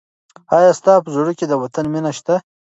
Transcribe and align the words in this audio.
آیا 0.57 0.71
ستا 0.79 0.93
په 1.03 1.09
زړه 1.15 1.31
کې 1.39 1.45
د 1.47 1.53
وطن 1.63 1.85
مینه 1.93 2.11
شته؟ 2.17 2.35